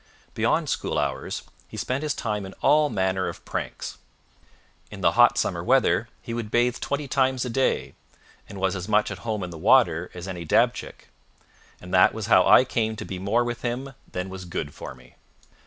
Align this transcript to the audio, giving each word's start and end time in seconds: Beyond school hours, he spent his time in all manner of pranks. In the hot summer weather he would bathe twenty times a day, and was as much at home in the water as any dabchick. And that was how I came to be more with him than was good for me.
Beyond 0.33 0.67
school 0.67 0.97
hours, 0.97 1.43
he 1.67 1.77
spent 1.77 2.01
his 2.01 2.15
time 2.15 2.43
in 2.43 2.53
all 2.63 2.89
manner 2.89 3.27
of 3.27 3.45
pranks. 3.45 3.99
In 4.89 5.01
the 5.01 5.11
hot 5.11 5.37
summer 5.37 5.63
weather 5.63 6.07
he 6.23 6.33
would 6.33 6.49
bathe 6.49 6.77
twenty 6.79 7.07
times 7.07 7.45
a 7.45 7.51
day, 7.51 7.93
and 8.49 8.59
was 8.59 8.75
as 8.75 8.87
much 8.89 9.11
at 9.11 9.19
home 9.19 9.43
in 9.43 9.51
the 9.51 9.59
water 9.59 10.09
as 10.15 10.27
any 10.27 10.43
dabchick. 10.43 11.09
And 11.79 11.93
that 11.93 12.15
was 12.15 12.25
how 12.25 12.47
I 12.47 12.65
came 12.65 12.95
to 12.95 13.05
be 13.05 13.19
more 13.19 13.43
with 13.43 13.61
him 13.61 13.93
than 14.11 14.29
was 14.31 14.45
good 14.45 14.73
for 14.73 14.95
me. 14.95 15.17